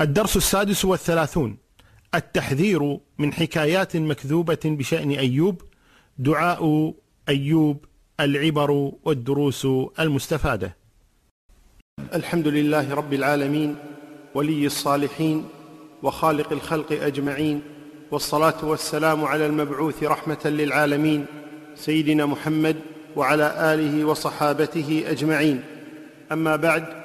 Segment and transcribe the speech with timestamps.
[0.00, 1.56] الدرس السادس والثلاثون.
[2.14, 5.62] التحذير من حكايات مكذوبة بشأن أيوب
[6.18, 6.94] دعاء
[7.28, 7.84] أيوب
[8.20, 9.66] العبر والدروس
[10.00, 10.76] المستفادة.
[12.14, 13.76] الحمد لله رب العالمين
[14.34, 15.44] ولي الصالحين
[16.02, 17.62] وخالق الخلق أجمعين
[18.10, 21.26] والصلاة والسلام على المبعوث رحمة للعالمين
[21.74, 22.76] سيدنا محمد
[23.16, 25.62] وعلى آله وصحابته أجمعين.
[26.32, 26.99] أما بعد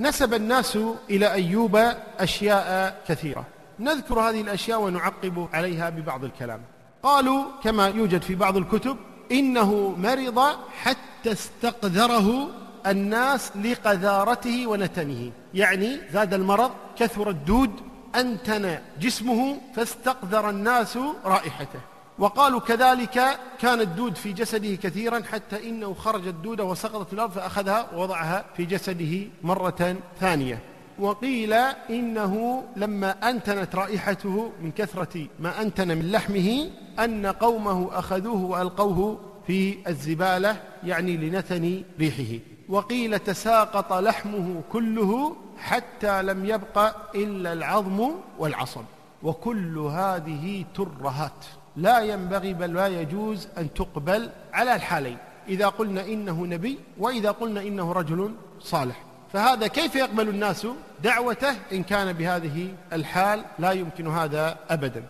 [0.00, 0.78] نسب الناس
[1.10, 1.76] إلى أيوب
[2.18, 3.44] أشياء كثيرة.
[3.80, 6.60] نذكر هذه الأشياء ونعقب عليها ببعض الكلام.
[7.02, 8.96] قالوا كما يوجد في بعض الكتب
[9.32, 10.40] إنه مرض
[10.82, 12.50] حتى استقذره
[12.86, 15.32] الناس لقذارته ونتنه.
[15.54, 17.70] يعني زاد المرض كثر الدود
[18.14, 21.80] أنتن جسمه فاستقذر الناس رائحته.
[22.20, 27.86] وقالوا كذلك كان الدود في جسده كثيرا حتى إنه خرج الدود وسقطت في الأرض فأخذها
[27.94, 30.58] ووضعها في جسده مرة ثانية.
[30.98, 31.52] وقيل
[31.90, 39.88] إنه لما أنتنت رائحته من كثرة ما أنتن من لحمه أن قومه أخذوه وألقوه في
[39.88, 42.44] الزبالة يعني لنتن ريحه.
[42.68, 48.84] وقيل تساقط لحمه كله حتى لم يبق إلا العظم والعصب.
[49.22, 51.44] وكل هذه ترهات.
[51.76, 55.18] لا ينبغي بل لا يجوز أن تقبل على الحالين.
[55.48, 59.02] إذا قلنا إنه نبي وإذا قلنا إنه رجل صالح.
[59.32, 60.66] فهذا كيف يقبل الناس
[61.02, 65.04] دعوته إن كان بهذه الحال؟ لا يمكن هذا أبدا.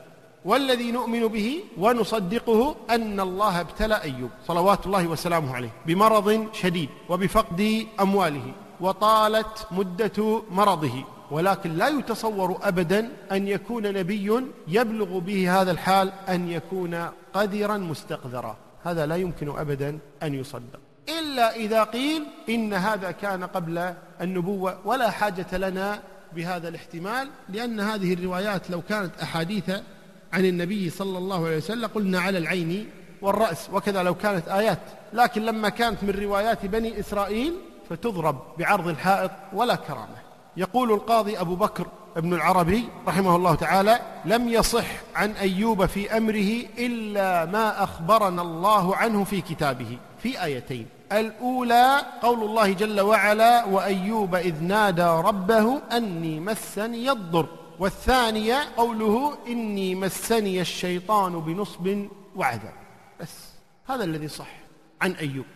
[0.45, 7.87] والذي نؤمن به ونصدقه أن الله ابتلى أيوب صلوات الله وسلامه عليه بمرض شديد وبفقد
[8.01, 11.05] أمواله وطالت مدة مرضه.
[11.31, 18.57] ولكن لا يتصور أبدا أن يكون نبي يبلغ به هذا الحال أن يكون قذرا مستقذرا.
[18.85, 20.81] هذا لا يمكن أبدا أن يصدق.
[21.09, 26.01] إلا إذا قيل إن هذا كان قبل النبوة ولا حاجة لنا
[26.33, 29.71] بهذا الاحتمال لأن هذه الروايات لو كانت أحاديث
[30.33, 32.89] عن النبي صلى الله عليه وسلم قلنا على العين
[33.23, 34.79] والرأس وكذا لو كانت آيات.
[35.13, 37.55] لكن لما كانت من روايات بني إسرائيل
[37.91, 40.30] فتضرب بعرض الحائط ولا كرامة.
[40.61, 46.67] يقول القاضي أبو بكر ابن العربي رحمه الله تعالى لم يصح عن أيوب في أمره
[46.79, 49.99] إلا ما أخبرنا الله عنه في كتابه.
[50.23, 57.47] في آيتين الأولى قول الله جل وعلا وأيوب إذ نادى ربه أني مسني الضر.
[57.79, 62.07] والثانية قوله إني مسني الشيطان بنصب
[62.37, 62.75] وعذاب.
[63.21, 63.35] بس
[63.89, 64.51] هذا الذي صح
[65.01, 65.47] عن أيوب.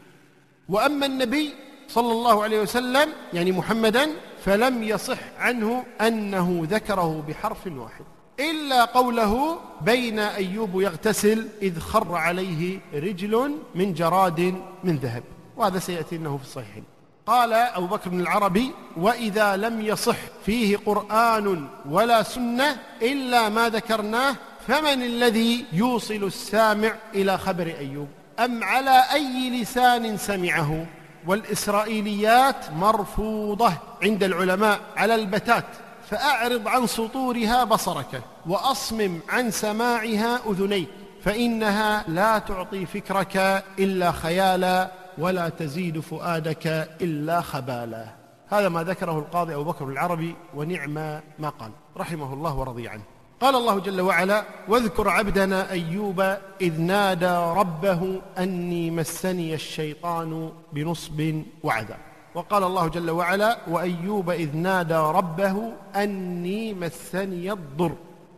[0.68, 1.54] وأما النبي
[1.88, 4.10] صلى الله عليه وسلم يعني محمدا
[4.44, 8.04] فلم يصح عنه أنه ذكره بحرف واحد.
[8.40, 15.22] إلا قوله بين أيوب يغتسل إذ خر عليه رجل من جراد من ذهب.
[15.56, 16.84] وهذا سيأتي أنه في الصحيحين.
[17.26, 20.16] قال أبو بكر بن العربي وإذا لم يصح
[20.46, 24.36] فيه قرآن ولا سنة إلا ما ذكرناه
[24.68, 30.86] فمن الذي يوصل السامع إلى خبر أيوب؟ أم على أي لسان سمعه؟
[31.26, 35.64] والإسرائيليات مرفوضة عند العلماء على البتات
[36.10, 40.88] فأعرض عن سطورها بصرك وأصمم عن سماعها أذنيك
[41.22, 46.66] فإنها لا تعطي فكرك إلا خيالا ولا تزيد فؤادك
[47.00, 48.06] إلا خبالا.
[48.48, 50.94] هذا ما ذكره القاضي أبو بكر العربي ونعم
[51.38, 53.02] ما قال رحمه الله ورضي عنه.
[53.40, 56.20] قال الله جل وعلا واذكر عبدنا أيوب
[56.60, 61.98] إذ نادى ربه أني مسني الشيطان بنصب وعذاب.
[62.34, 67.92] وقال الله جل وعلا وأيوب إذ نادى ربه أني مسني الضر.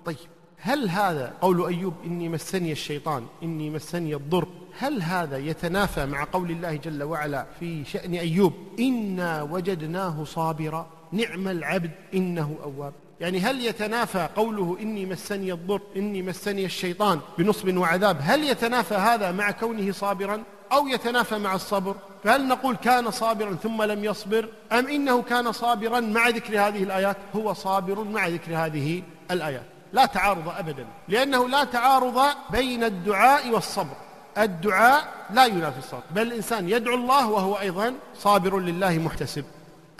[0.04, 0.16] طيب
[0.58, 4.48] هل هذا قول أيوب إني مسني الشيطان إني مسني الضر
[4.78, 11.48] هل هذا يتنافى مع قول الله جل وعلا في شأن أيوب إنا وجدناه صابرا نعم
[11.48, 18.18] العبد إنه أواب يعني هل يتنافى قوله إني مسني الضر إني مسني الشيطان بنصب وعذاب
[18.20, 23.82] هل يتنافى هذا مع كونه صابرا أو يتنافى مع الصبر؟ فهل نقول كان صابرا ثم
[23.82, 29.02] لم يصبر أم إنه كان صابرا مع ذكر هذه الآيات؟ هو صابر مع ذكر هذه
[29.30, 29.64] الآيات.
[29.92, 33.96] لا تعارض أبدا لأنه لا تعارض بين الدعاء والصبر.
[34.38, 39.44] الدعاء لا ينافي الصبر بل الإنسان يدعو الله وهو أيضا صابر لله محتسب.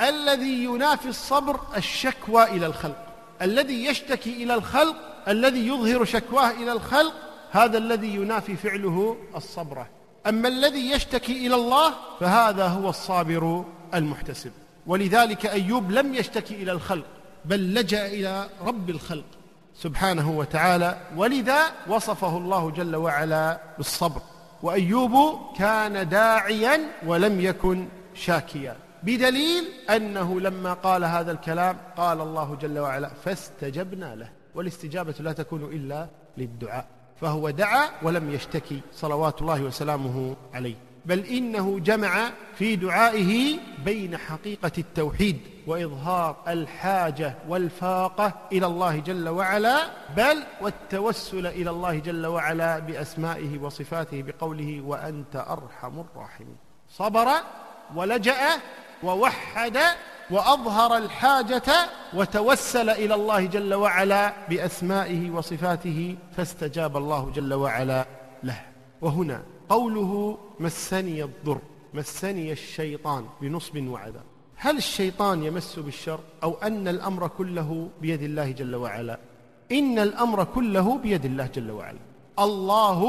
[0.00, 3.05] الذي ينافي الصبر الشكوى إلى الخلق.
[3.42, 4.96] الذي يشتكي إلى الخلق
[5.28, 7.14] الذي يظهر شكواه إلى الخلق
[7.50, 9.86] هذا الذي ينافي فعله الصبر.
[10.26, 14.52] أما الذي يشتكي إلى الله فهذا هو الصابر المحتسب.
[14.86, 17.06] ولذلك أيوب لم يشتكي إلى الخلق
[17.44, 19.24] بل لجأ إلى رب الخلق
[19.78, 21.00] سبحانه وتعالى.
[21.16, 21.58] ولذا
[21.88, 24.20] وصفه الله جل وعلا بالصبر.
[24.62, 28.76] وأيوب كان داعيا ولم يكن شاكيا.
[29.02, 35.64] بدليل أنه لما قال هذا الكلام قال الله جل وعلا فاستجبنا له والاستجابة لا تكون
[35.64, 36.06] إلا
[36.36, 36.86] للدعاء
[37.20, 40.74] فهو دعا ولم يشتكي صلوات الله وسلامه عليه
[41.06, 49.90] بل إنه جمع في دعائه بين حقيقة التوحيد وإظهار الحاجة والفاقة إلى الله جل وعلا
[50.16, 56.56] بل والتوسل إلى الله جل وعلا بأسمائه وصفاته بقوله وأنت أرحم الراحمين
[56.88, 57.28] صبر
[57.94, 58.36] ولجأ
[59.02, 59.78] ووحد
[60.30, 61.62] وأظهر الحاجة
[62.14, 68.06] وتوسل إلى الله جل وعلا بأسمائه وصفاته فاستجاب الله جل وعلا
[68.42, 68.60] له.
[69.00, 71.60] وهنا قوله مسني الضر
[71.94, 74.24] مسني الشيطان بنصب وعذاب.
[74.56, 79.18] هل الشيطان يمس بالشر أو أن الأمر كله بيد الله جل وعلا؟
[79.72, 81.98] إن الأمر كله بيد الله جل وعلا.
[82.38, 83.00] الله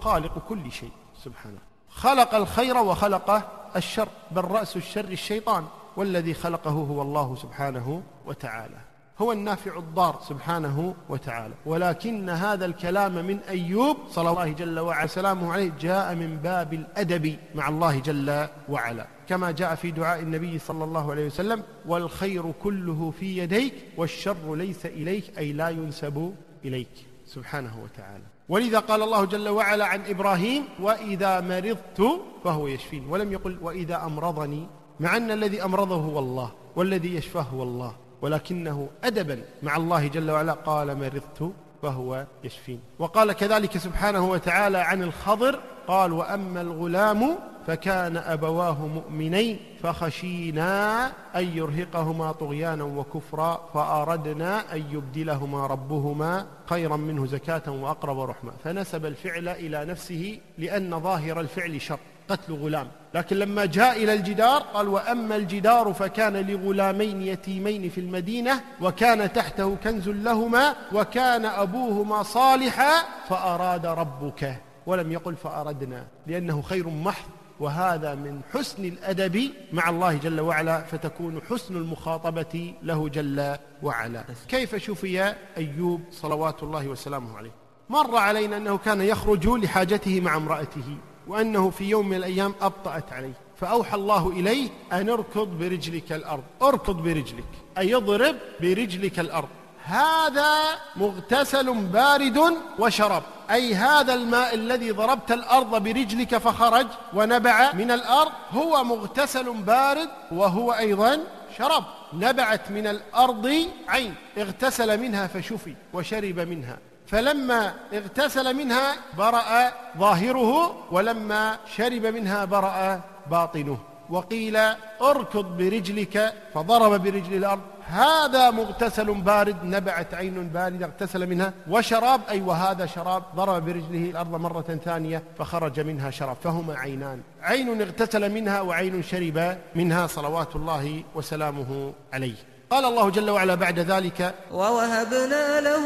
[0.00, 0.92] خالق كل شيء.
[1.24, 1.58] سبحانه.
[1.94, 5.64] خلق الخير وخلق الشر بل رأس الشر الشيطان
[5.96, 8.76] والذي خلقه هو الله سبحانه وتعالى.
[9.18, 11.54] هو النافع الضار سبحانه وتعالى.
[11.66, 17.36] ولكن هذا الكلام من أيوب صلى الله جل وعلا سلامه عليه جاء من باب الأدب
[17.54, 19.06] مع الله جل وعلا.
[19.28, 24.86] كما جاء في دعاء النبي صلى الله عليه وسلم والخير كله في يديك والشر ليس
[24.86, 28.33] إليك أي لا ينسب إليك سبحانه وتعالى.
[28.48, 32.00] ولذا قال الله جل وعلا عن إبراهيم وإذا مرضت
[32.44, 33.06] فهو يشفين.
[33.10, 34.66] ولم يقل وإذا أمرضني
[35.00, 37.96] مع أن الذي أمرضه هو الله والذي يشفاه هو الله.
[38.22, 41.52] ولكنه أدبا مع الله جل وعلا قال مرضت
[41.84, 42.80] فهو يشفين.
[42.98, 52.32] وقال كذلك سبحانه وتعالى عن الخضر قال وأما الغلام فكان أبواه مؤمنين فخشينا أن يرهقهما
[52.32, 58.52] طغيانا وكفرا فأردنا أن يبدلهما ربهما خيرا منه زكاة وأقرب رحمة.
[58.64, 61.98] فنسب الفعل إلى نفسه لأن ظاهر الفعل شر.
[62.28, 62.88] قتل غلام.
[63.14, 69.76] لكن لما جاء إلى الجدار قال وأما الجدار فكان لغلامين يتيمين في المدينة وكان تحته
[69.84, 72.92] كنز لهما وكان أبوهما صالحا
[73.28, 74.60] فأراد ربك.
[74.86, 77.28] ولم يقل فأردنا لأنه خير محض
[77.60, 84.24] وهذا من حسن الأدب مع الله جل وعلا فتكون حسن المخاطبة له جل وعلا.
[84.48, 87.50] كيف شفي أيوب صلوات الله وسلامه عليه؟
[87.88, 90.96] مر علينا أنه كان يخرج لحاجته مع امرأته.
[91.26, 93.32] وأنه في يوم من الأيام أبطأت عليه.
[93.60, 96.42] فأوحى الله إليه أن اركض برجلك الأرض.
[96.62, 97.44] اركض برجلك.
[97.78, 99.48] أي اضرب برجلك الأرض.
[99.84, 100.60] هذا
[100.96, 102.40] مغتسل بارد
[102.78, 103.22] وشرب.
[103.50, 110.72] أي هذا الماء الذي ضربت الأرض برجلك فخرج ونبع من الأرض هو مغتسل بارد وهو
[110.72, 111.20] أيضا
[111.58, 111.84] شرب.
[112.12, 114.14] نبعت من الأرض عين.
[114.38, 116.78] اغتسل منها فشفي وشرب منها.
[117.06, 123.78] فلما اغتسل منها برأ ظاهره ولما شرب منها برأ باطنه.
[124.10, 124.56] وقيل
[125.02, 127.60] اركض برجلك فضرب برجل الأرض.
[127.86, 134.30] هذا مغتسل بارد نبعت عين باردة اغتسل منها وشراب أي وهذا شراب ضرب برجله الأرض
[134.30, 137.20] مرة ثانية فخرج منها شراب فهما عينان.
[137.42, 142.34] عين اغتسل منها وعين شرب منها صلوات الله وسلامه عليه.
[142.70, 145.84] قال الله جل وعلا بعد ذلك ووهبنا له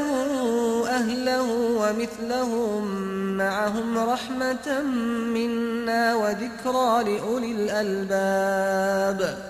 [0.88, 2.84] أهله ومثلهم
[3.36, 4.82] معهم رحمة
[5.34, 9.47] منا وذكرى لأولي الألباب.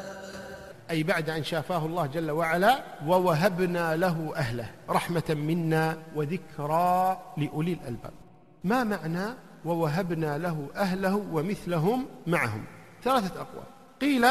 [0.91, 4.71] أي بعد أن شافاه الله جل وعلا ووهبنا له أهله.
[4.91, 8.13] رحمة منا وذكرى لأولي الألباب.
[8.65, 9.35] ما معنى
[9.65, 12.65] ووهبنا له أهله ومثلهم معهم؟
[13.05, 13.65] ثلاثة أقوال.
[14.01, 14.27] قيل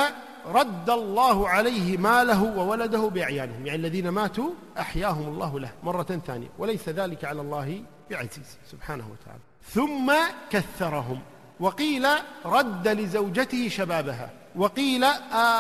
[0.46, 6.48] رد الله عليه ماله وولده بأعيانهم يعني الذين ماتوا أحياهم الله له مرة ثانية.
[6.58, 9.42] وليس ذلك على الله بعزيز سبحانه وتعالى.
[9.64, 10.14] ثم
[10.50, 11.20] كثرهم.
[11.60, 12.08] وقيل
[12.46, 14.30] رد لزوجته شبابها.
[14.58, 15.04] وقيل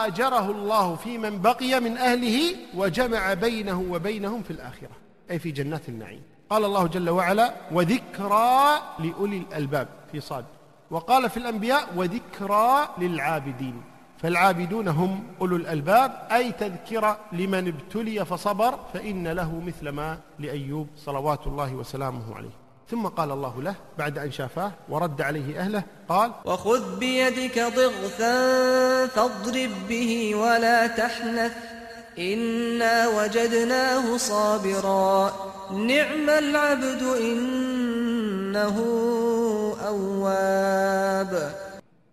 [0.03, 4.95] آجره الله في من بقي من أهله وجمع بينه وبينهم في الآخرة
[5.31, 6.21] أي في جنات النعيم.
[6.49, 10.45] قال الله جل وعلا وذكرى لأولي الألباب في صاد.
[10.91, 13.81] وقال في الأنبياء وذكرى للعابدين
[14.17, 21.47] فالعابدون هم أولو الألباب أي تذكرة لمن ابتلي فصبر فإن له مثل ما لأيوب صلوات
[21.47, 22.56] الله وسلامه عليه.
[22.89, 28.35] ثم قال الله له بعد أن شافاه ورد عليه أهله قال وخذ بيدك ضغثا
[29.07, 31.51] فاضرب به ولا تحنث
[32.19, 35.31] إنا وجدناه صابرا.
[35.71, 38.77] نعم العبد إنه
[39.87, 41.55] أواب.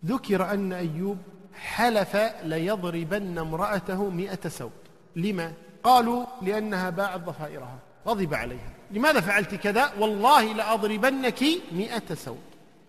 [0.06, 1.18] ذكر أن أيوب
[1.54, 4.70] حلف ليضربن امرأته مئة سوط
[5.16, 5.52] لما؟
[5.84, 8.72] قالوا لأنها باعت ضفائرها غضب عليها.
[8.94, 12.36] لماذا فعلت كذا؟ والله لأضربنك مئة سوط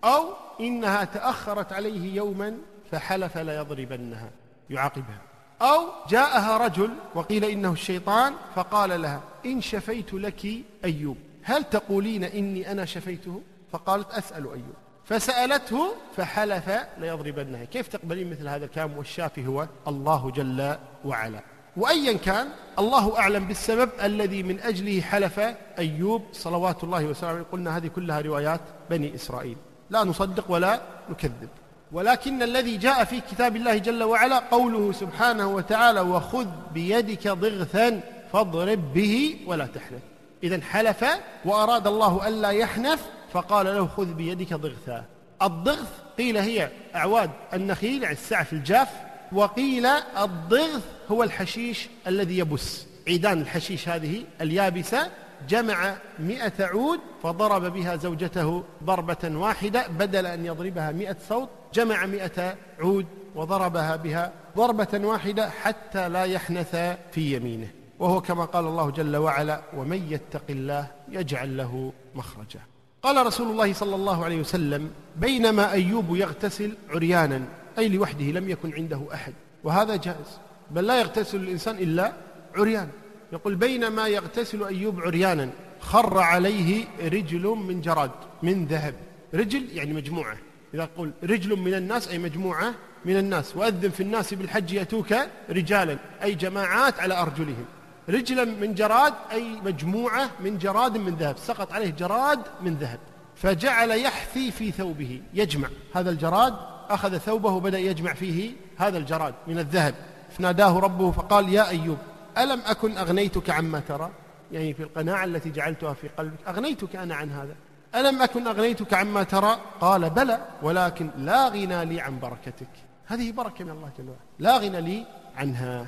[0.03, 2.57] أو إنها تأخرت عليه يوما
[2.91, 4.29] فحلف ليضربنها
[4.69, 5.21] يعاقبها.
[5.61, 10.45] أو جاءها رجل وقيل إنه الشيطان فقال لها إن شفيت لك
[10.85, 11.17] أيوب.
[11.43, 14.73] هل تقولين إني أنا شفيته؟ فقالت أسأل أيوب.
[15.05, 17.65] فسألته فحلف ليضربنها.
[17.65, 21.39] كيف تقبلين مثل هذا الكلام؟ والشافي هو الله جل وعلا.
[21.77, 22.47] وأيا كان
[22.79, 25.39] الله أعلم بالسبب الذي من أجله حلف
[25.79, 29.57] أيوب صلوات الله وسلامه قلنا هذه كلها روايات بني إسرائيل.
[29.89, 31.49] لا نصدق ولا نكذب.
[31.91, 38.01] ولكن الذي جاء في كتاب الله جل وعلا قوله سبحانه وتعالى وخذ بيدك ضغثا
[38.33, 40.01] فاضرب به ولا تحنث.
[40.43, 41.05] إذا حلف
[41.45, 43.01] وأراد الله ألا يحنث
[43.33, 45.05] فقال له خذ بيدك ضغثا.
[45.41, 48.89] الضغث قيل هي أعواد النخيل السعف الجاف
[49.31, 52.85] وقيل الضغث هو الحشيش الذي يبس.
[53.07, 55.11] عيدان الحشيش هذه اليابسة
[55.49, 62.55] جمع مئة عود فضرب بها زوجته ضربة واحدة بدل أن يضربها مئة صوت جمع مئة
[62.79, 63.05] عود
[63.35, 66.75] وضربها بها ضربة واحدة حتى لا يحنث
[67.11, 67.67] في يمينه.
[67.99, 72.59] وهو كما قال الله جل وعلا ومن يتق الله يجعل له مخرجا.
[73.03, 77.41] قال رسول الله صلى الله عليه وسلم بينما أيوب يغتسل عريانا
[77.77, 79.33] أي لوحده لم يكن عنده أحد.
[79.63, 80.39] وهذا جائز.
[80.71, 82.13] بل لا يغتسل الإنسان إلا
[82.55, 82.89] عريان.
[83.33, 88.11] يقول بينما يغتسل أيوب عريانا خر عليه رجل من جراد
[88.43, 88.93] من ذهب.
[89.33, 90.37] رجل يعني مجموعة.
[90.73, 92.73] إذا قل رجل من الناس أي مجموعة
[93.05, 93.57] من الناس.
[93.57, 95.15] وأذن في الناس بالحج يأتوك
[95.49, 97.65] رجالا أي جماعات على أرجلهم.
[98.09, 101.37] رجلا من جراد أي مجموعة من جراد من ذهب.
[101.37, 102.99] سقط عليه جراد من ذهب.
[103.35, 105.67] فجعل يحثي في ثوبه يجمع.
[105.93, 106.53] هذا الجراد
[106.89, 109.95] أخذ ثوبه وبدأ يجمع فيه هذا الجراد من الذهب.
[110.37, 111.97] فناداه ربه فقال يا أيوب
[112.37, 114.11] ألم أكن أغنيتك عما ترى؟
[114.51, 116.47] يعني في القناعة التي جعلتها في قلبك.
[116.47, 117.55] أغنيتك أنا عن هذا.
[117.95, 122.67] ألم أكن أغنيتك عما ترى؟ قال بلى ولكن لا غنى لي عن بركتك.
[123.05, 124.19] هذه بركة من الله جل وعلا.
[124.39, 125.87] لا غنى لي عنها.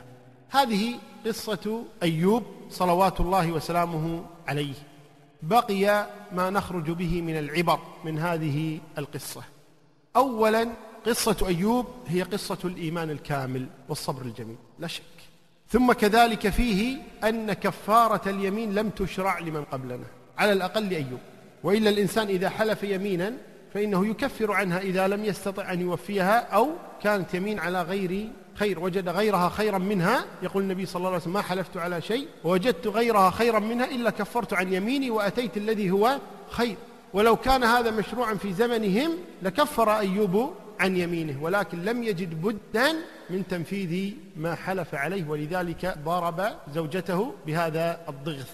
[0.49, 4.73] هذه قصة أيوب صلوات الله وسلامه عليه.
[5.43, 9.41] بقي ما نخرج به من العبر من هذه القصة.
[10.17, 10.69] أولا
[11.05, 15.03] قصة أيوب هي قصة الإيمان الكامل والصبر الجميل لا شك.
[15.69, 20.05] ثم كذلك فيه أن كفارة اليمين لم تشرع لمن قبلنا
[20.37, 21.19] على الأقل أيوب.
[21.63, 23.33] وإلا الإنسان إذا حلف يمينا
[23.73, 26.69] فإنه يكفر عنها إذا لم يستطع أن يوفيها أو
[27.03, 30.25] كانت يمين على غير خير وجد غيرها خيرا منها.
[30.43, 34.09] يقول النبي صلى الله عليه وسلم ما حلفت على شيء ووجدت غيرها خيرا منها إلا
[34.09, 36.19] كفرت عن يميني وأتيت الذي هو
[36.49, 36.75] خير.
[37.13, 39.11] ولو كان هذا مشروعا في زمنهم
[39.41, 42.93] لكفر أيوب عن يمينه ولكن لم يجد بدا
[43.29, 48.51] من تنفيذ ما حلف عليه ولذلك ضرب زوجته بهذا الضغث.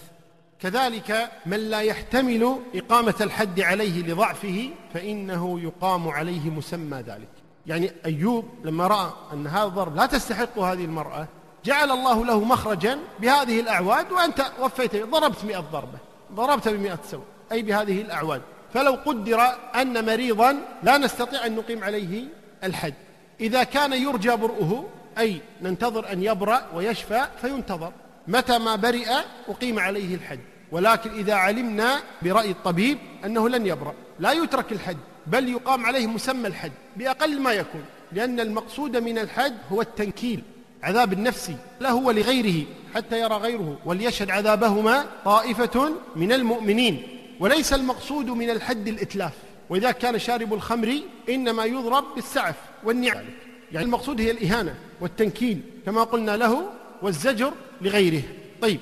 [0.60, 7.28] كذلك من لا يحتمل إقامة الحد عليه لضعفه فإنه يقام عليه مسمى ذلك.
[7.66, 11.28] يعني أيوب لما رأى أن هذا الضرب لا تستحق هذه المرأة
[11.64, 15.98] جعل الله له مخرجا بهذه الأعواد وأنت وفيت ضربت مئة ضربة
[16.32, 17.24] ضربت بمئة سوء.
[17.52, 18.42] أي بهذه الأعواد
[18.74, 19.40] فلو قدر
[19.74, 22.24] أن مريضا لا نستطيع أن نقيم عليه
[22.64, 22.94] الحد.
[23.40, 27.92] إذا كان يرجى برؤه أي ننتظر أن يبرأ ويشفى فينتظر.
[28.28, 29.08] متى ما برئ
[29.48, 30.40] أقيم عليه الحد.
[30.72, 33.94] ولكن إذا علمنا برأي الطبيب أنه لن يبرأ.
[34.20, 34.96] لا يترك الحد
[35.26, 37.84] بل يقام عليه مسمى الحد بأقل ما يكون.
[38.12, 40.42] لأن المقصود من الحد هو التنكيل.
[40.82, 43.78] عذاب النفسي له ولغيره حتى يرى غيره.
[43.84, 47.13] وليشهد عذابهما طائفة من المؤمنين.
[47.40, 49.32] وليس المقصود من الحد الإتلاف.
[49.70, 53.24] وإذا كان شارب الخمر إنما يضرب بالسعف والنعم.
[53.72, 56.64] يعني المقصود هي الإهانة والتنكيل كما قلنا له
[57.02, 58.22] والزجر لغيره.
[58.62, 58.80] طيب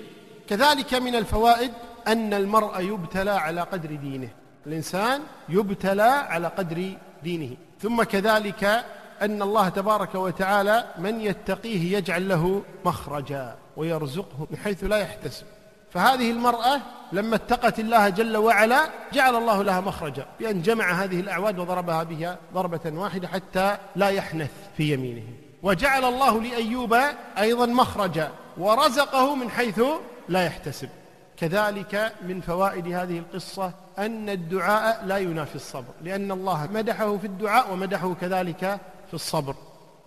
[0.48, 1.70] كذلك من الفوائد
[2.06, 4.28] أن المرء يبتلى على قدر دينه.
[4.66, 6.92] الإنسان يبتلى على قدر
[7.22, 7.56] دينه.
[7.82, 8.84] ثم كذلك
[9.22, 15.46] أن الله تبارك وتعالى من يتقيه يجعل له مخرجا ويرزقه من حيث لا يحتسب.
[15.94, 16.80] فهذه المرأة
[17.12, 22.38] لما اتقت الله جل وعلا جعل الله لها مخرجا بأن جمع هذه الأعواد وضربها بها
[22.54, 25.22] ضربة واحدة حتى لا يحنث في يمينه.
[25.62, 26.96] وجعل الله لأيوب
[27.38, 29.80] أيضا مخرجا ورزقه من حيث
[30.28, 30.88] لا يحتسب.
[31.36, 37.72] كذلك من فوائد هذه القصة أن الدعاء لا ينافي الصبر لأن الله مدحه في الدعاء
[37.72, 39.54] ومدحه كذلك في الصبر.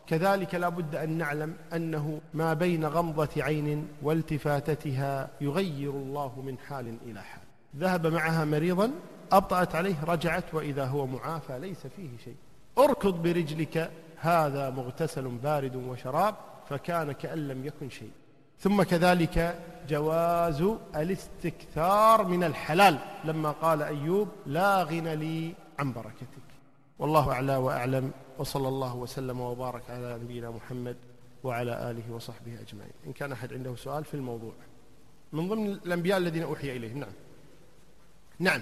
[0.08, 6.98] كذلك لا بد أن نعلم أنه ما بين غمضة عين والتفاتتها يغير الله من حال
[7.06, 7.42] إلى حال.
[7.78, 8.92] ذهب معها مريضا
[9.32, 12.36] أبطأت عليه رجعت وإذا هو معافى ليس فيه شيء.
[12.78, 16.36] اركض برجلك هذا مغتسل بارد وشراب
[16.70, 18.12] فكان كأن لم يكن شيء.
[18.60, 19.60] ثم كذلك
[19.90, 20.64] جواز
[20.96, 22.98] الاستكثار من الحلال.
[23.26, 26.46] لما قال أيوب لا غنى لي عن بركتك.
[27.00, 30.96] والله أعلى وأعلم وصلى الله وسلم وبارك على نبينا محمد
[31.44, 32.92] وعلى آله وصحبه أجمعين.
[33.08, 34.54] إن كان أحد عنده سؤال في الموضوع.
[35.34, 36.98] من ضمن الأنبياء الذين أوحي إليهم.
[36.98, 37.14] نعم.
[38.40, 38.62] نعم.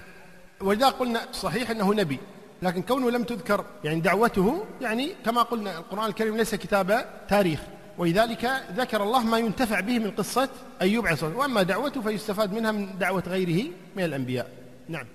[0.62, 2.20] ولذا قلنا صحيح أنه نبي
[2.62, 7.60] لكن كونه لم تذكر يعني دعوته يعني كما قلنا القرآن الكريم ليس كتاب تاريخ.
[7.98, 10.50] ولذلك ذكر الله ما ينتفع به من قصة
[10.82, 14.52] أيوب عليه وأما دعوته فيستفاد منها من دعوة غيره من الأنبياء.
[14.88, 15.06] نعم.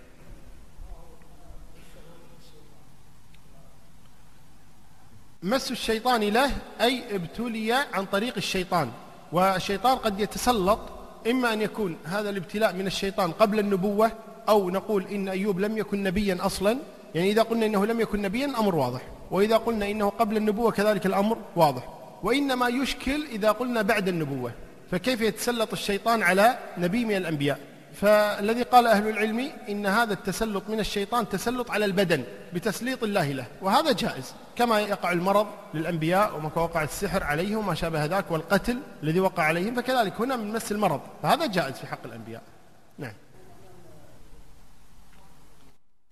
[5.43, 8.91] مس الشيطان له أي ابتلي عن طريق الشيطان.
[9.33, 10.79] والشيطان قد يتسلط
[11.31, 14.13] إما أن يكون هذا الابتلاء من الشيطان قبل النبوة
[14.49, 16.79] أو نقول إن أيوب لم يكن نبيا أصلا.
[17.15, 19.01] يعني إذا قلنا إنه لم يكن نبيا أمر واضح.
[19.31, 21.89] وإذا قلنا إنه قبل النبوة كذلك الأمر واضح.
[22.23, 24.53] وإنما يشكل إذا قلنا بعد النبوة.
[24.91, 27.59] فكيف يتسلط الشيطان على نبي من الأنبياء؟
[28.01, 32.25] فالذي قال أهل العلم إن هذا التسلط من الشيطان تسلط على البدن
[32.55, 34.35] بتسليط الله له وهذا جائز.
[34.57, 39.75] كما يقع المرض للأنبياء وما وقع السحر عليهم وما شابه ذاك والقتل الذي وقع عليهم
[39.75, 41.01] فكذلك هنا من مس المرض.
[41.23, 42.43] فهذا جائز في حق الأنبياء.
[42.99, 43.15] نعم.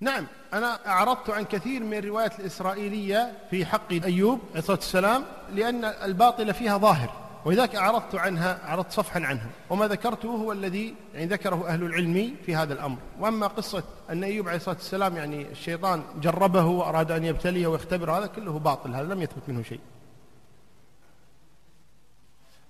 [0.00, 5.24] نعم أنا أعرضت عن كثير من الروايات الإسرائيلية في حق أيوب عليه الصلاة والسلام
[5.54, 7.25] لأن الباطل فيها ظاهر.
[7.46, 9.46] ولذلك أعرضت عنها أعرضت صفحا عنها.
[9.70, 12.98] وما ذكرته هو الذي يعني ذكره أهل العلم في هذا الأمر.
[13.20, 18.26] وأما قصة أن أيوب عليه الصلاة والسلام يعني الشيطان جربه وأراد أن يبتليه ويختبر هذا
[18.26, 19.80] كله باطل هذا لم يثبت منه شيء.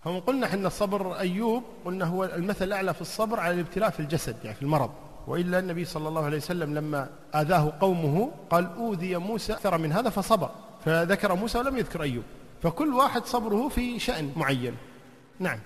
[0.06, 4.36] هم قلنا إحنا الصبر أيوب قلنا هو المثل الأعلى في الصبر على الابتلاء في الجسد
[4.44, 4.90] يعني في المرض.
[5.26, 10.10] وإلا النبي صلى الله عليه وسلم لما آذاه قومه قال أوذي موسى أكثر من هذا
[10.10, 10.50] فصبر.
[10.84, 12.24] فذكر موسى ولم يذكر أيوب.
[12.62, 14.76] فكل واحد صبره في شأن معين.
[15.38, 15.58] نعم.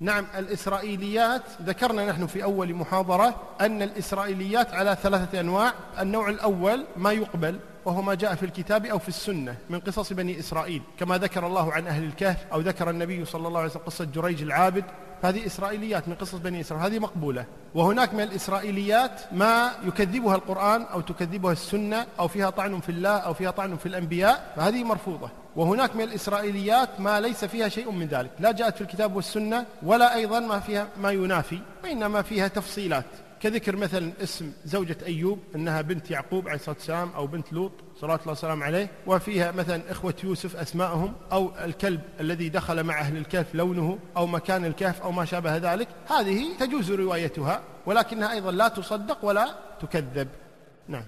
[0.00, 5.74] نعم الإسرائيليات ذكرنا نحن في أول محاضرة أن الإسرائيليات على ثلاثة أنواع.
[6.00, 10.38] النوع الأول ما يقبل وهو ما جاء في الكتاب أو في السنة من قصص بني
[10.38, 14.04] إسرائيل كما ذكر الله عن أهل الكهف أو ذكر النبي صلى الله عليه وسلم قصة
[14.04, 14.84] جريج العابد
[15.22, 17.44] هذه إسرائيليات من قصص بني إسرائيل هذه مقبولة.
[17.74, 23.34] وهناك من الإسرائيليات ما يكذبها القرآن أو تكذبها السنة أو فيها طعن في الله أو
[23.34, 25.30] فيها طعن في الأنبياء فهذه مرفوضة.
[25.56, 30.14] وهناك من الإسرائيليات ما ليس فيها شيء من ذلك لا جاءت في الكتاب والسنة ولا
[30.14, 33.04] أيضا ما فيها ما ينافي وإنما فيها تفصيلات.
[33.40, 38.14] كذكر مثلا اسم زوجة أيوب أنها بنت يعقوب عليه الصلاة والسلام أو بنت لوط صلى
[38.14, 43.54] الله وسلم عليه وفيها مثلا إخوة يوسف أسماءهم أو الكلب الذي دخل مع أهل الكهف
[43.54, 45.88] لونه أو مكان الكهف أو ما شابه ذلك.
[46.08, 50.28] هذه تجوز روايتها ولكنها أيضا لا تصدق ولا تكذب.
[50.88, 51.04] نعم.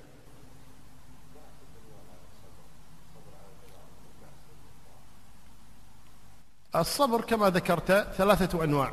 [6.77, 8.93] الصبر كما ذكرت ثلاثة أنواع.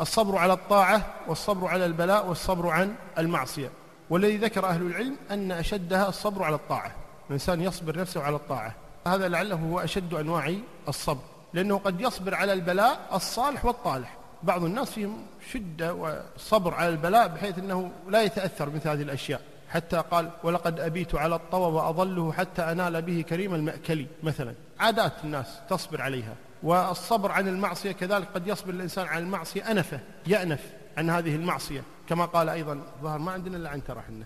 [0.00, 3.70] الصبر على الطاعة والصبر على البلاء والصبر عن المعصية.
[4.10, 6.92] والذي ذكر أهل العلم أن أشدها الصبر على الطاعة.
[7.26, 8.74] الإنسان يصبر نفسه على الطاعة.
[9.06, 10.54] هذا لعله هو أشد أنواع
[10.88, 11.22] الصبر.
[11.52, 14.16] لأنه قد يصبر على البلاء الصالح والطالح.
[14.42, 19.40] بعض الناس فيهم شدة وصبر على البلاء بحيث أنه لا يتأثر مثل هذه الأشياء.
[19.68, 24.54] حتى قال ولقد أبيت على الطوى وأظله حتى أنال به كريم المأكل مثلا.
[24.80, 26.34] عادات الناس تصبر عليها.
[26.62, 31.82] والصبر عن المعصية كذلك قد يصبر الإنسان عن المعصية أنفه يأنف عن هذه المعصية.
[32.08, 34.24] كما قال أيضا ظهر ما عندنا إلا عنترة حنا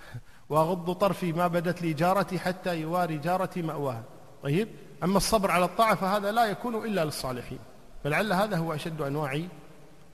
[0.50, 4.02] وأغض طرفي ما بدت لي جارتي حتى يواري جارتي مأواها.
[4.42, 4.68] طيب؟
[5.02, 7.58] أما الصبر على الطاعة فهذا لا يكون إلا للصالحين.
[8.04, 9.42] فلعل هذا هو أشد أنواع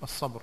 [0.03, 0.43] الصبر.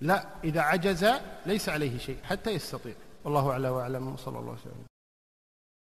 [0.00, 1.06] لا إذا عجز
[1.46, 2.94] ليس عليه شيء حتى يستطيع.
[3.24, 4.93] والله أعلى وأعلم وصلى الله وسلم.